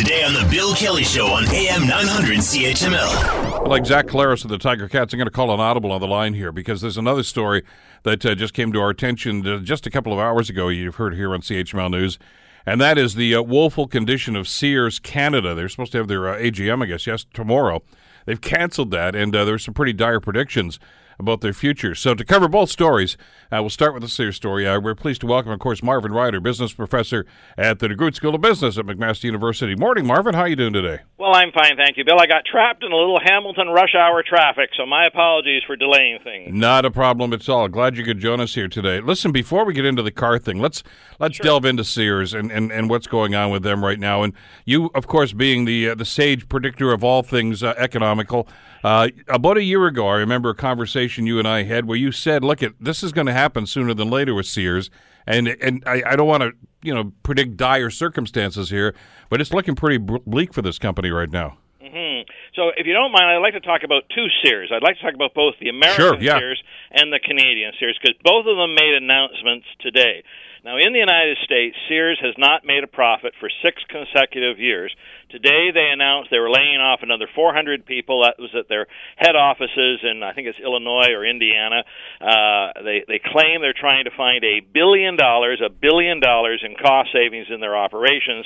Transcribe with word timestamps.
Today 0.00 0.24
on 0.24 0.32
The 0.32 0.48
Bill 0.50 0.74
Kelly 0.74 1.04
Show 1.04 1.26
on 1.26 1.44
AM 1.48 1.86
900 1.86 2.38
CHML. 2.38 3.68
Like 3.68 3.84
Zach 3.84 4.06
Collaros 4.06 4.42
of 4.44 4.48
the 4.48 4.56
Tiger 4.56 4.88
Cats, 4.88 5.12
I'm 5.12 5.18
going 5.18 5.26
to 5.26 5.30
call 5.30 5.52
an 5.52 5.60
audible 5.60 5.92
on 5.92 6.00
the 6.00 6.06
line 6.06 6.32
here 6.32 6.52
because 6.52 6.80
there's 6.80 6.96
another 6.96 7.22
story 7.22 7.62
that 8.04 8.24
uh, 8.24 8.34
just 8.34 8.54
came 8.54 8.72
to 8.72 8.80
our 8.80 8.88
attention 8.88 9.46
uh, 9.46 9.58
just 9.58 9.86
a 9.86 9.90
couple 9.90 10.10
of 10.14 10.18
hours 10.18 10.48
ago. 10.48 10.68
You've 10.68 10.94
heard 10.94 11.16
here 11.16 11.34
on 11.34 11.42
CHML 11.42 11.90
News. 11.90 12.18
And 12.64 12.80
that 12.80 12.96
is 12.96 13.14
the 13.14 13.34
uh, 13.34 13.42
woeful 13.42 13.86
condition 13.86 14.36
of 14.36 14.48
Sears 14.48 14.98
Canada. 14.98 15.54
They're 15.54 15.68
supposed 15.68 15.92
to 15.92 15.98
have 15.98 16.08
their 16.08 16.30
uh, 16.30 16.38
AGM, 16.38 16.82
I 16.82 16.86
guess, 16.86 17.06
yes, 17.06 17.26
tomorrow. 17.34 17.82
They've 18.24 18.40
canceled 18.40 18.92
that, 18.92 19.14
and 19.14 19.36
uh, 19.36 19.44
there's 19.44 19.66
some 19.66 19.74
pretty 19.74 19.92
dire 19.92 20.18
predictions 20.18 20.80
about 21.20 21.40
their 21.40 21.52
future. 21.52 21.94
So, 21.94 22.14
to 22.14 22.24
cover 22.24 22.48
both 22.48 22.70
stories, 22.70 23.16
uh, 23.52 23.58
we'll 23.60 23.70
start 23.70 23.94
with 23.94 24.02
the 24.02 24.08
Sears 24.08 24.36
story. 24.36 24.66
Uh, 24.66 24.80
we're 24.80 24.94
pleased 24.94 25.20
to 25.20 25.26
welcome, 25.26 25.52
of 25.52 25.60
course, 25.60 25.82
Marvin 25.82 26.12
Ryder, 26.12 26.40
business 26.40 26.72
professor 26.72 27.26
at 27.56 27.78
the 27.78 27.88
DeGroote 27.88 28.14
School 28.14 28.34
of 28.34 28.40
Business 28.40 28.78
at 28.78 28.86
McMaster 28.86 29.24
University. 29.24 29.76
Morning, 29.76 30.06
Marvin. 30.06 30.34
How 30.34 30.42
are 30.42 30.48
you 30.48 30.56
doing 30.56 30.72
today? 30.72 31.00
Well, 31.18 31.34
I'm 31.34 31.52
fine, 31.52 31.76
thank 31.76 31.96
you, 31.96 32.04
Bill. 32.04 32.18
I 32.18 32.26
got 32.26 32.44
trapped 32.50 32.82
in 32.82 32.90
a 32.90 32.96
little 32.96 33.18
Hamilton 33.22 33.68
rush 33.68 33.94
hour 33.94 34.22
traffic, 34.26 34.70
so 34.76 34.86
my 34.86 35.06
apologies 35.06 35.62
for 35.66 35.76
delaying 35.76 36.18
things. 36.24 36.48
Not 36.52 36.84
a 36.84 36.90
problem 36.90 37.32
at 37.32 37.46
all. 37.48 37.68
Glad 37.68 37.96
you 37.96 38.04
could 38.04 38.18
join 38.18 38.40
us 38.40 38.54
here 38.54 38.68
today. 38.68 39.00
Listen, 39.00 39.30
before 39.30 39.64
we 39.66 39.74
get 39.74 39.84
into 39.84 40.02
the 40.02 40.10
car 40.10 40.38
thing, 40.38 40.60
let's 40.60 40.82
let's 41.18 41.36
sure. 41.36 41.44
delve 41.44 41.66
into 41.66 41.84
Sears 41.84 42.32
and, 42.32 42.50
and, 42.50 42.72
and 42.72 42.88
what's 42.88 43.06
going 43.06 43.34
on 43.34 43.50
with 43.50 43.62
them 43.62 43.84
right 43.84 43.98
now. 43.98 44.22
And 44.22 44.32
you, 44.64 44.90
of 44.94 45.06
course, 45.06 45.34
being 45.34 45.66
the 45.66 45.90
uh, 45.90 45.94
the 45.94 46.06
sage 46.06 46.48
predictor 46.48 46.90
of 46.90 47.04
all 47.04 47.22
things 47.22 47.62
uh, 47.62 47.74
economical, 47.76 48.48
uh, 48.82 49.08
about 49.28 49.58
a 49.58 49.62
year 49.62 49.86
ago, 49.86 50.08
I 50.08 50.16
remember 50.16 50.50
a 50.50 50.54
conversation 50.54 51.09
you 51.18 51.38
and 51.38 51.46
I 51.46 51.64
had 51.64 51.86
where 51.86 51.96
you 51.96 52.12
said, 52.12 52.44
"Look, 52.44 52.62
at 52.62 52.72
this 52.80 53.02
is 53.02 53.12
going 53.12 53.26
to 53.26 53.32
happen 53.32 53.66
sooner 53.66 53.94
than 53.94 54.10
later 54.10 54.34
with 54.34 54.46
Sears," 54.46 54.90
and 55.26 55.48
and 55.48 55.82
I, 55.86 56.02
I 56.06 56.16
don't 56.16 56.28
want 56.28 56.42
to 56.42 56.52
you 56.82 56.94
know 56.94 57.12
predict 57.22 57.56
dire 57.56 57.90
circumstances 57.90 58.70
here, 58.70 58.94
but 59.28 59.40
it's 59.40 59.52
looking 59.52 59.74
pretty 59.74 59.98
bleak 59.98 60.52
for 60.52 60.62
this 60.62 60.78
company 60.78 61.10
right 61.10 61.30
now. 61.30 61.58
Mm-hmm. 61.82 62.28
So, 62.54 62.70
if 62.76 62.86
you 62.86 62.92
don't 62.92 63.12
mind, 63.12 63.24
I'd 63.24 63.38
like 63.38 63.54
to 63.54 63.60
talk 63.60 63.82
about 63.84 64.04
two 64.14 64.26
Sears. 64.42 64.70
I'd 64.74 64.82
like 64.82 64.96
to 64.96 65.02
talk 65.02 65.14
about 65.14 65.34
both 65.34 65.54
the 65.60 65.68
American 65.68 65.96
sure, 65.96 66.20
yeah. 66.20 66.38
Sears 66.38 66.62
and 66.90 67.12
the 67.12 67.20
Canadian 67.20 67.72
Sears 67.78 67.98
because 68.00 68.16
both 68.22 68.46
of 68.46 68.56
them 68.56 68.74
made 68.74 68.94
announcements 68.94 69.66
today. 69.80 70.22
Now, 70.62 70.76
in 70.76 70.92
the 70.92 70.98
United 70.98 71.38
States, 71.44 71.76
Sears 71.88 72.20
has 72.20 72.34
not 72.36 72.64
made 72.64 72.84
a 72.84 72.86
profit 72.86 73.32
for 73.40 73.48
six 73.64 73.80
consecutive 73.88 74.58
years. 74.58 74.94
Today, 75.30 75.72
they 75.72 75.88
announced 75.88 76.28
they 76.30 76.38
were 76.38 76.50
laying 76.50 76.76
off 76.76 77.00
another 77.02 77.28
400 77.34 77.86
people. 77.86 78.24
That 78.24 78.36
was 78.38 78.50
at 78.52 78.68
their 78.68 78.86
head 79.16 79.36
offices 79.36 80.04
in, 80.04 80.22
I 80.22 80.34
think 80.34 80.48
it's 80.48 80.58
Illinois 80.60 81.16
or 81.16 81.24
Indiana. 81.24 81.84
Uh, 82.20 82.76
they 82.84 83.04
they 83.08 83.20
claim 83.24 83.62
they're 83.62 83.72
trying 83.72 84.04
to 84.04 84.14
find 84.16 84.44
a 84.44 84.60
billion 84.60 85.16
dollars, 85.16 85.62
a 85.64 85.70
billion 85.70 86.20
dollars 86.20 86.60
in 86.64 86.76
cost 86.76 87.08
savings 87.12 87.46
in 87.48 87.60
their 87.60 87.76
operations 87.76 88.44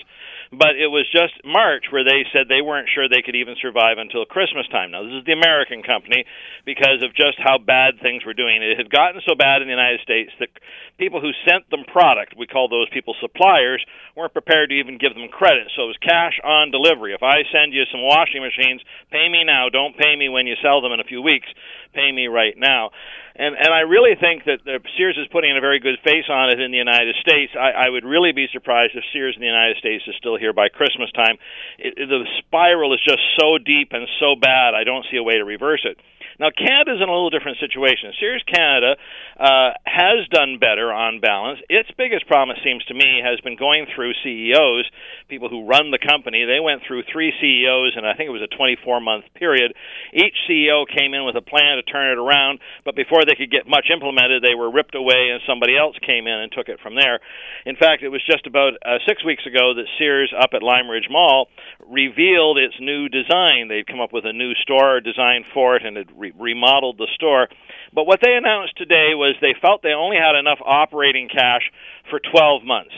but 0.59 0.79
it 0.79 0.89
was 0.89 1.07
just 1.11 1.35
March 1.45 1.91
where 1.91 2.05
they 2.05 2.25
said 2.33 2.47
they 2.49 2.63
weren't 2.63 2.89
sure 2.93 3.09
they 3.09 3.23
could 3.23 3.37
even 3.37 3.57
survive 3.61 3.99
until 3.99 4.25
Christmas 4.25 4.67
time. 4.71 4.91
Now, 4.91 5.03
this 5.03 5.19
is 5.19 5.27
the 5.27 5.35
American 5.35 5.83
company 5.83 6.25
because 6.65 7.03
of 7.03 7.15
just 7.15 7.39
how 7.39 7.59
bad 7.59 8.01
things 8.01 8.25
were 8.25 8.35
doing. 8.35 8.63
It 8.63 8.79
had 8.79 8.91
gotten 8.91 9.21
so 9.27 9.35
bad 9.35 9.63
in 9.63 9.69
the 9.69 9.75
United 9.75 10.01
States 10.01 10.31
that 10.39 10.51
people 10.99 11.21
who 11.21 11.35
sent 11.49 11.69
them 11.71 11.85
product, 12.05 12.37
we 12.37 12.45
call 12.45 12.69
those 12.69 12.93
people 12.93 13.17
suppliers, 13.17 13.81
weren't 14.13 14.37
prepared 14.37 14.69
to 14.69 14.77
even 14.77 15.01
give 15.01 15.17
them 15.17 15.33
credit. 15.33 15.73
So 15.73 15.89
it 15.89 15.97
was 15.97 16.05
cash 16.05 16.37
on 16.45 16.69
delivery. 16.69 17.17
If 17.17 17.25
I 17.25 17.49
send 17.49 17.73
you 17.73 17.89
some 17.89 18.05
washing 18.05 18.45
machines, 18.45 18.85
pay 19.09 19.25
me 19.33 19.41
now. 19.41 19.73
Don't 19.73 19.97
pay 19.97 20.13
me 20.13 20.29
when 20.29 20.47
you 20.47 20.61
sell 20.61 20.85
them 20.85 20.93
in 20.93 21.01
a 21.01 21.09
few 21.09 21.23
weeks. 21.23 21.49
Pay 21.97 22.13
me 22.13 22.29
right 22.29 22.53
now 22.61 22.91
and 23.37 23.57
and 23.59 23.75
I 23.75 23.83
really 23.83 24.15
think 24.15 24.45
that 24.47 24.63
the 24.65 24.79
Sears 24.97 25.19
is 25.19 25.27
putting 25.33 25.57
a 25.57 25.61
very 25.61 25.81
good 25.81 25.99
face 26.07 26.31
on 26.31 26.51
it 26.51 26.61
in 26.61 26.71
the 26.71 26.79
United 26.79 27.17
States. 27.21 27.53
I, 27.59 27.87
I 27.87 27.89
would 27.91 28.05
really 28.05 28.31
be 28.31 28.47
surprised 28.53 28.95
if 28.95 29.03
Sears 29.13 29.35
in 29.35 29.43
the 29.43 29.51
United 29.51 29.77
States 29.79 30.05
is 30.07 30.15
still 30.19 30.39
here 30.39 30.53
by 30.53 30.69
Christmas 30.69 31.11
time. 31.13 31.37
It, 31.79 31.99
the 31.99 32.23
spiral 32.39 32.95
is 32.95 33.03
just 33.03 33.23
so 33.39 33.59
deep 33.59 33.91
and 33.91 34.07
so 34.21 34.39
bad. 34.39 34.75
I 34.75 34.85
don't 34.85 35.05
see 35.11 35.17
a 35.17 35.23
way 35.23 35.35
to 35.35 35.45
reverse 35.45 35.83
it. 35.83 35.99
Now, 36.39 36.51
Canada's 36.51 36.99
in 36.99 37.09
a 37.09 37.15
little 37.15 37.31
different 37.31 37.59
situation. 37.59 38.13
Sears 38.19 38.43
Canada 38.47 38.97
uh, 39.39 39.71
has 39.87 40.27
done 40.31 40.59
better 40.59 40.93
on 40.93 41.21
balance. 41.21 41.61
Its 41.69 41.91
biggest 41.97 42.27
problem, 42.27 42.57
it 42.57 42.63
seems 42.65 42.85
to 42.87 42.95
me, 42.95 43.23
has 43.23 43.41
been 43.41 43.57
going 43.57 43.87
through 43.95 44.13
CEOs, 44.23 44.91
people 45.29 45.49
who 45.49 45.67
run 45.67 45.91
the 45.91 46.03
company. 46.03 46.45
They 46.45 46.61
went 46.61 46.83
through 46.87 47.05
three 47.11 47.33
CEOs, 47.41 47.95
and 47.97 48.07
I 48.07 48.15
think 48.15 48.29
it 48.29 48.37
was 48.37 48.43
a 48.43 48.57
24 48.57 49.01
month 49.01 49.25
period. 49.35 49.75
Each 50.13 50.35
CEO 50.49 50.87
came 50.87 51.15
in 51.15 51.25
with 51.25 51.37
a 51.37 51.45
plan 51.45 51.77
to 51.79 51.83
turn 51.83 52.11
it 52.11 52.19
around, 52.19 52.59
but 52.85 52.97
before 52.97 53.25
they 53.25 53.35
could 53.35 53.51
get 53.51 53.67
much 53.67 53.87
implemented, 53.93 54.43
they 54.43 54.55
were 54.55 54.71
ripped 54.71 54.95
away, 54.95 55.31
and 55.31 55.41
somebody 55.47 55.79
else 55.79 55.97
came 56.05 56.27
in 56.27 56.35
and 56.35 56.51
took 56.51 56.69
it 56.69 56.81
from 56.83 56.95
there. 56.95 57.21
In 57.67 57.77
fact, 57.77 58.03
it 58.03 58.11
was 58.11 58.23
just 58.27 58.47
about 58.47 58.75
uh, 58.85 58.99
six 59.07 59.25
weeks 59.25 59.47
ago 59.47 59.75
that 59.75 59.87
Sears 59.99 60.33
up 60.35 60.51
at 60.55 60.63
Lime 60.63 60.91
Ridge 60.91 61.09
Mall 61.11 61.49
revealed 61.87 62.59
its 62.59 62.75
new 62.81 63.09
design. 63.09 63.69
They'd 63.69 63.87
come 63.87 64.01
up 64.01 64.13
with 64.13 64.25
a 64.25 64.33
new 64.33 64.55
store 64.63 65.01
design 65.01 65.45
for 65.53 65.77
it 65.77 65.85
and 65.85 65.97
had 65.97 66.11
re- 66.25 66.33
remodeled 66.39 66.99
the 66.99 67.09
store. 67.15 67.49
But 67.93 68.07
what 68.07 68.21
they 68.23 68.35
announced 68.35 68.77
today 68.77 69.15
was 69.15 69.37
they 69.41 69.55
felt 69.61 69.83
they 69.83 69.93
only 69.93 70.17
had 70.17 70.39
enough 70.39 70.59
operating 70.65 71.29
cash 71.29 71.63
for 72.11 72.21
12 72.21 72.65
months. 72.65 72.95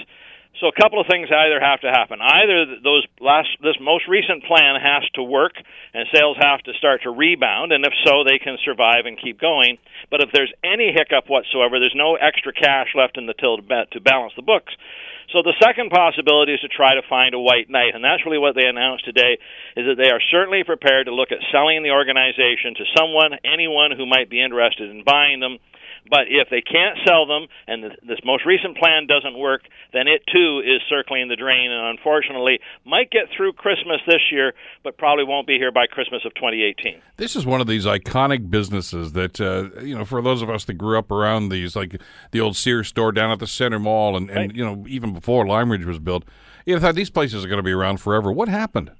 So 0.60 0.68
a 0.68 0.72
couple 0.72 1.00
of 1.00 1.06
things 1.06 1.28
either 1.28 1.60
have 1.60 1.80
to 1.84 1.92
happen. 1.92 2.20
Either 2.22 2.80
those 2.80 3.04
last 3.20 3.48
this 3.60 3.76
most 3.80 4.08
recent 4.08 4.44
plan 4.44 4.80
has 4.80 5.04
to 5.14 5.22
work 5.22 5.52
and 5.92 6.08
sales 6.14 6.36
have 6.40 6.64
to 6.64 6.72
start 6.80 7.02
to 7.02 7.10
rebound 7.10 7.72
and 7.72 7.84
if 7.84 7.92
so 8.04 8.24
they 8.24 8.38
can 8.38 8.56
survive 8.64 9.04
and 9.04 9.20
keep 9.20 9.38
going. 9.38 9.76
But 10.10 10.22
if 10.22 10.30
there's 10.32 10.52
any 10.64 10.92
hiccup 10.96 11.28
whatsoever, 11.28 11.78
there's 11.78 11.96
no 11.96 12.16
extra 12.16 12.52
cash 12.52 12.88
left 12.96 13.18
in 13.18 13.26
the 13.26 13.34
till 13.34 13.58
to 13.58 14.00
balance 14.00 14.32
the 14.34 14.42
books. 14.42 14.72
So 15.34 15.42
the 15.42 15.58
second 15.60 15.90
possibility 15.90 16.54
is 16.54 16.60
to 16.60 16.68
try 16.68 16.94
to 16.94 17.02
find 17.10 17.34
a 17.34 17.40
white 17.40 17.68
knight, 17.68 17.94
and 17.94 18.04
that's 18.04 18.24
really 18.24 18.38
what 18.38 18.54
they 18.54 18.64
announced 18.64 19.04
today. 19.04 19.36
Is 19.76 19.84
that 19.84 19.98
they 19.98 20.08
are 20.08 20.22
certainly 20.30 20.62
prepared 20.62 21.06
to 21.06 21.14
look 21.14 21.32
at 21.32 21.42
selling 21.50 21.82
the 21.82 21.90
organization 21.90 22.78
to 22.78 22.84
someone, 22.96 23.36
anyone 23.44 23.90
who 23.90 24.06
might 24.06 24.30
be 24.30 24.40
interested 24.40 24.88
in 24.88 25.02
buying 25.02 25.40
them. 25.40 25.58
But 26.08 26.28
if 26.28 26.48
they 26.50 26.60
can't 26.60 26.98
sell 27.06 27.26
them 27.26 27.46
and 27.66 27.84
this 28.06 28.18
most 28.24 28.44
recent 28.46 28.76
plan 28.76 29.06
doesn't 29.06 29.38
work, 29.38 29.62
then 29.92 30.08
it 30.08 30.22
too 30.32 30.62
is 30.64 30.80
circling 30.88 31.28
the 31.28 31.36
drain 31.36 31.70
and 31.70 31.98
unfortunately 31.98 32.60
might 32.84 33.10
get 33.10 33.28
through 33.36 33.54
Christmas 33.54 34.00
this 34.06 34.22
year, 34.30 34.54
but 34.84 34.98
probably 34.98 35.24
won't 35.24 35.46
be 35.46 35.58
here 35.58 35.72
by 35.72 35.86
Christmas 35.86 36.22
of 36.24 36.34
2018. 36.34 37.00
This 37.16 37.36
is 37.36 37.46
one 37.46 37.60
of 37.60 37.66
these 37.66 37.84
iconic 37.86 38.50
businesses 38.50 39.12
that, 39.12 39.40
uh, 39.40 39.80
you 39.80 39.96
know, 39.96 40.04
for 40.04 40.22
those 40.22 40.42
of 40.42 40.50
us 40.50 40.64
that 40.64 40.74
grew 40.74 40.98
up 40.98 41.10
around 41.10 41.48
these, 41.48 41.76
like 41.76 42.00
the 42.30 42.40
old 42.40 42.56
Sears 42.56 42.88
store 42.88 43.12
down 43.12 43.30
at 43.30 43.38
the 43.38 43.46
Center 43.46 43.78
Mall 43.78 44.16
and, 44.16 44.30
and 44.30 44.38
right. 44.38 44.54
you 44.54 44.64
know, 44.64 44.84
even 44.88 45.12
before 45.12 45.46
Lime 45.46 45.72
Ridge 45.72 45.84
was 45.84 45.98
built, 45.98 46.24
you 46.64 46.78
thought 46.78 46.94
these 46.94 47.10
places 47.10 47.44
are 47.44 47.48
going 47.48 47.58
to 47.58 47.62
be 47.62 47.72
around 47.72 47.98
forever. 47.98 48.32
What 48.32 48.48
happened? 48.48 48.90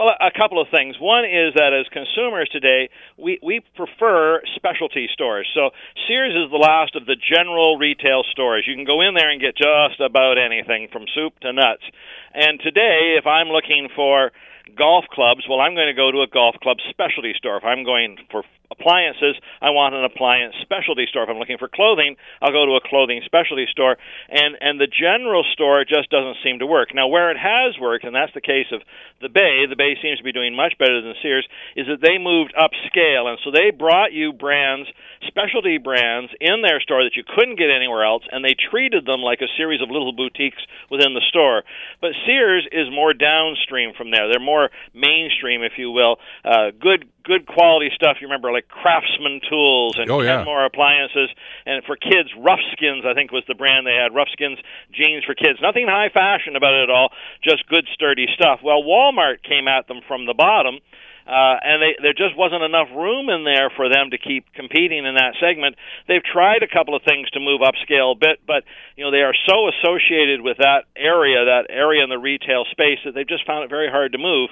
Well, 0.00 0.16
a 0.16 0.32
couple 0.32 0.56
of 0.56 0.68
things. 0.72 0.96
One 0.98 1.28
is 1.28 1.52
that 1.60 1.76
as 1.76 1.84
consumers 1.92 2.48
today, 2.48 2.88
we, 3.20 3.38
we 3.44 3.60
prefer 3.76 4.40
specialty 4.56 5.12
stores. 5.12 5.46
So 5.52 5.76
Sears 6.08 6.32
is 6.32 6.50
the 6.50 6.56
last 6.56 6.96
of 6.96 7.04
the 7.04 7.20
general 7.20 7.76
retail 7.76 8.24
stores. 8.32 8.64
You 8.66 8.74
can 8.74 8.88
go 8.88 9.02
in 9.02 9.12
there 9.12 9.28
and 9.28 9.38
get 9.38 9.60
just 9.60 10.00
about 10.00 10.40
anything 10.40 10.88
from 10.90 11.04
soup 11.12 11.36
to 11.40 11.52
nuts. 11.52 11.84
And 12.32 12.58
today, 12.64 13.20
if 13.20 13.26
I'm 13.26 13.48
looking 13.48 13.92
for 13.94 14.32
golf 14.72 15.04
clubs, 15.12 15.44
well, 15.44 15.60
I'm 15.60 15.74
going 15.74 15.92
to 15.92 16.00
go 16.00 16.10
to 16.10 16.24
a 16.24 16.32
golf 16.32 16.56
club 16.62 16.78
specialty 16.88 17.34
store. 17.36 17.58
If 17.58 17.64
I'm 17.64 17.84
going 17.84 18.16
for 18.32 18.42
appliances, 18.80 19.36
I 19.60 19.70
want 19.70 19.94
an 19.94 20.04
appliance 20.04 20.56
specialty 20.62 21.04
store. 21.08 21.24
If 21.24 21.28
I'm 21.28 21.36
looking 21.36 21.60
for 21.60 21.68
clothing, 21.68 22.16
I'll 22.40 22.56
go 22.56 22.64
to 22.64 22.80
a 22.80 22.88
clothing 22.88 23.20
specialty 23.24 23.66
store. 23.70 24.00
And 24.28 24.56
and 24.60 24.80
the 24.80 24.88
general 24.88 25.44
store 25.52 25.84
just 25.84 26.08
doesn't 26.08 26.40
seem 26.42 26.58
to 26.60 26.66
work. 26.66 26.94
Now, 26.94 27.08
where 27.08 27.30
it 27.30 27.36
has 27.36 27.76
worked, 27.78 28.04
and 28.04 28.16
that's 28.16 28.32
the 28.32 28.40
case 28.40 28.72
of 28.72 28.80
the 29.20 29.28
Bay, 29.28 29.68
the 29.68 29.76
Bay 29.76 30.00
seems 30.00 30.18
to 30.18 30.24
be 30.24 30.32
doing 30.32 30.56
much 30.56 30.74
better 30.78 31.00
than 31.02 31.14
Sears, 31.20 31.46
is 31.76 31.86
that 31.86 32.00
they 32.00 32.16
moved 32.16 32.56
upscale, 32.56 33.28
and 33.28 33.38
so 33.44 33.52
they 33.52 33.70
brought 33.70 34.12
you 34.12 34.32
brands, 34.32 34.88
specialty 35.28 35.76
brands, 35.76 36.32
in 36.40 36.62
their 36.62 36.80
store 36.80 37.04
that 37.04 37.16
you 37.16 37.24
couldn't 37.28 37.60
get 37.60 37.68
anywhere 37.68 38.04
else, 38.04 38.24
and 38.32 38.44
they 38.44 38.56
treated 38.56 39.04
them 39.04 39.20
like 39.20 39.40
a 39.44 39.52
series 39.56 39.82
of 39.82 39.90
little 39.90 40.12
boutiques 40.12 40.62
within 40.90 41.12
the 41.12 41.24
store. 41.28 41.62
But 42.00 42.16
Sears 42.24 42.66
is 42.72 42.88
more 42.90 43.12
downstream 43.12 43.92
from 43.92 44.10
there. 44.10 44.28
They're 44.30 44.40
more 44.40 44.70
mainstream, 44.94 45.62
if 45.62 45.76
you 45.76 45.90
will. 45.90 46.16
Uh, 46.44 46.72
good 46.80 47.04
good 47.30 47.46
quality 47.46 47.94
stuff. 47.94 48.18
You 48.18 48.26
remember 48.26 48.50
like 48.50 48.66
Craftsman 48.66 49.38
tools 49.46 49.94
and 50.02 50.10
oh, 50.10 50.20
yeah. 50.20 50.42
Kenmore 50.42 50.66
appliances, 50.66 51.30
and 51.64 51.84
for 51.86 51.94
kids, 51.94 52.34
Rough 52.34 52.58
Skins 52.74 53.06
I 53.06 53.14
think 53.14 53.30
was 53.30 53.46
the 53.46 53.54
brand 53.54 53.86
they 53.86 53.94
had. 53.94 54.10
Toughskins 54.10 54.58
jeans 54.90 55.22
for 55.22 55.38
kids. 55.38 55.62
Nothing 55.62 55.86
high 55.86 56.10
fashion 56.10 56.56
about 56.58 56.74
it 56.74 56.90
at 56.90 56.90
all. 56.90 57.14
Just 57.46 57.68
good 57.70 57.86
sturdy 57.94 58.26
stuff. 58.34 58.58
Well, 58.66 58.82
Walmart 58.82 59.46
came 59.46 59.68
at 59.70 59.86
them 59.86 60.02
from 60.08 60.26
the 60.26 60.34
bottom. 60.34 60.82
Uh, 61.30 61.54
and 61.62 61.78
they, 61.78 61.94
there 62.02 62.16
just 62.16 62.34
wasn't 62.34 62.64
enough 62.64 62.88
room 62.90 63.28
in 63.28 63.44
there 63.44 63.70
for 63.76 63.86
them 63.86 64.10
to 64.10 64.18
keep 64.18 64.50
competing 64.52 65.06
in 65.06 65.14
that 65.14 65.38
segment. 65.38 65.76
They've 66.08 66.24
tried 66.24 66.64
a 66.64 66.66
couple 66.66 66.96
of 66.96 67.06
things 67.06 67.30
to 67.30 67.40
move 67.40 67.60
upscale 67.60 68.16
a 68.16 68.18
bit, 68.18 68.42
but 68.48 68.64
you 68.96 69.04
know 69.04 69.12
they 69.12 69.22
are 69.22 69.36
so 69.46 69.70
associated 69.70 70.40
with 70.40 70.56
that 70.58 70.90
area, 70.96 71.44
that 71.44 71.70
area 71.70 72.02
in 72.02 72.10
the 72.10 72.18
retail 72.18 72.64
space, 72.72 72.98
that 73.04 73.14
they've 73.14 73.28
just 73.28 73.46
found 73.46 73.62
it 73.62 73.70
very 73.70 73.86
hard 73.86 74.10
to 74.12 74.18
move. 74.18 74.50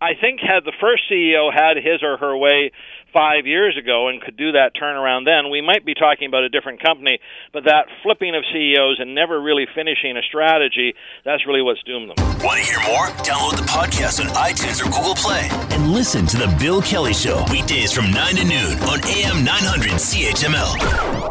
I 0.00 0.14
think 0.20 0.40
had 0.40 0.64
the 0.64 0.72
first 0.80 1.04
CEO 1.10 1.52
had 1.52 1.76
his 1.76 2.02
or 2.02 2.16
her 2.16 2.36
way 2.36 2.72
five 3.12 3.46
years 3.46 3.76
ago 3.76 4.08
and 4.08 4.20
could 4.20 4.36
do 4.36 4.52
that 4.52 4.72
turnaround 4.74 5.26
then, 5.26 5.50
we 5.50 5.60
might 5.60 5.84
be 5.84 5.94
talking 5.94 6.28
about 6.28 6.42
a 6.44 6.48
different 6.48 6.82
company. 6.82 7.18
But 7.52 7.64
that 7.64 7.86
flipping 8.02 8.34
of 8.34 8.44
CEOs 8.52 8.98
and 8.98 9.14
never 9.14 9.40
really 9.40 9.66
finishing 9.74 10.16
a 10.16 10.22
strategy, 10.22 10.94
that's 11.24 11.46
really 11.46 11.62
what's 11.62 11.82
doomed 11.82 12.10
them. 12.10 12.16
Want 12.40 12.58
to 12.58 12.64
hear 12.64 12.80
more? 12.88 13.06
Download 13.26 13.56
the 13.56 13.66
podcast 13.68 14.20
on 14.20 14.32
iTunes 14.34 14.80
or 14.80 14.90
Google 14.90 15.14
Play 15.14 15.48
and 15.70 15.92
listen 15.92 16.26
to 16.26 16.36
The 16.36 16.56
Bill 16.58 16.80
Kelly 16.82 17.14
Show 17.14 17.44
weekdays 17.50 17.92
from 17.92 18.10
9 18.10 18.36
to 18.36 18.44
noon 18.44 18.78
on 18.88 19.04
AM 19.04 19.44
900 19.44 19.92
CHML. 19.92 21.29